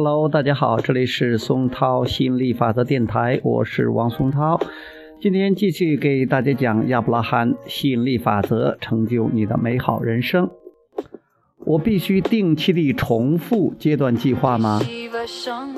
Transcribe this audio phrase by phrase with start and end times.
[0.00, 4.60] Hello，大家好，这里是松涛吸引力法则电台，我是王松涛。
[5.20, 10.48] 今天继续给大家讲亚伯拉罕吸引力法则，成就你的美好人生。
[11.66, 14.80] 我必须定期地重复阶段计划吗？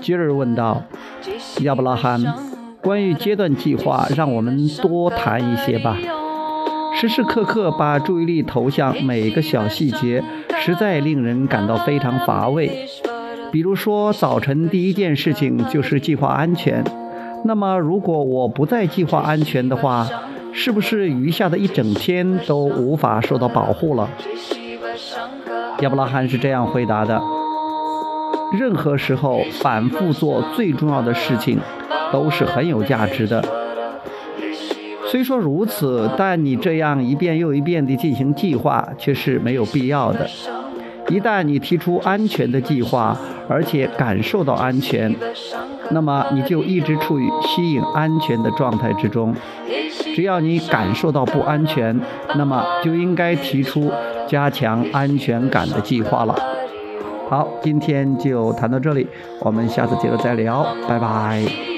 [0.03, 0.83] 吉尔问道。
[1.63, 2.23] 亚伯拉罕，
[2.83, 5.97] 关于阶段计划，让我们多谈一些吧。
[6.95, 10.23] 时时刻刻把注意力投向每个小细节，
[10.59, 12.87] 实在令人感到非常乏味。
[13.53, 16.85] 比如说，早晨第一件事情就是计划安全。
[17.45, 20.07] 那么，如果我不再计划安全的话，
[20.53, 24.09] 是不是余下的一整天都无法受到保护了？
[25.81, 27.21] 亚伯拉罕是这样回答的：
[28.59, 31.59] 任何时候反复做最重要的事情，
[32.13, 33.43] 都是很有价值的。
[35.07, 40.29] 虽说如此，但你这样一遍又一遍地进行计划，却是没有必要的。
[41.11, 43.17] 一旦你提出安全的计划，
[43.49, 45.15] 而且感受到安全，
[45.91, 49.35] 那么你就一直处于吸引安全的状态之中。
[50.15, 51.99] 只要你感受到不安全，
[52.37, 53.91] 那么就应该提出
[54.27, 56.35] 加强安全感的计划了。
[57.29, 59.07] 好，今天就谈到这里，
[59.41, 61.70] 我们下次接着再聊，拜拜。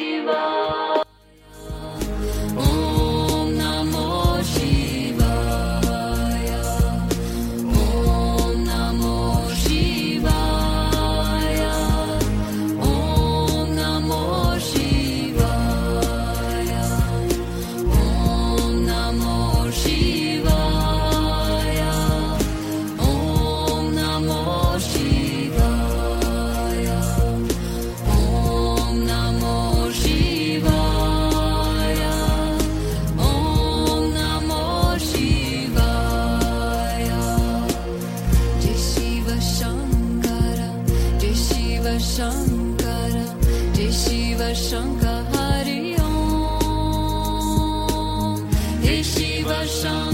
[49.83, 50.12] song.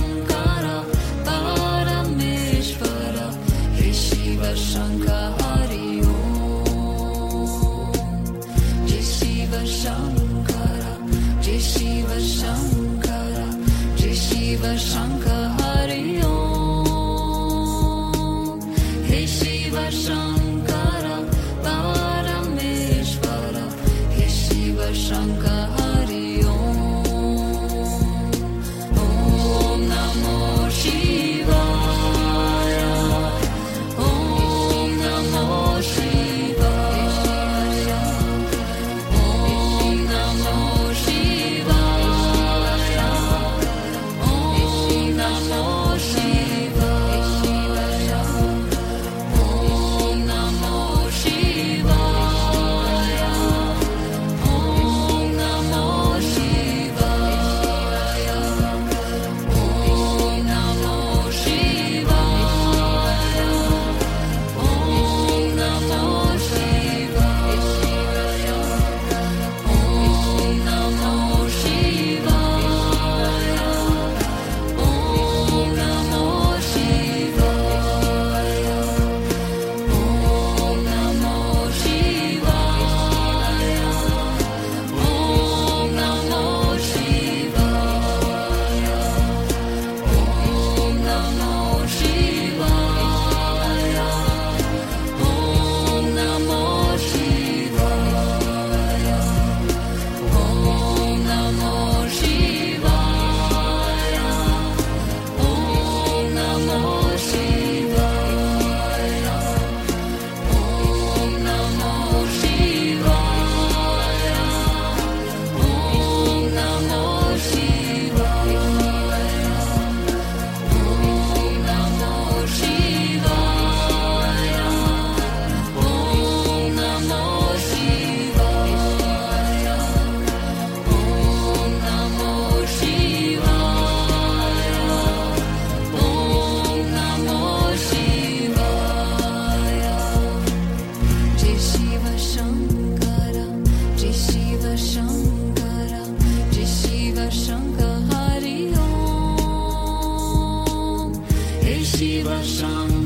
[152.49, 152.98] some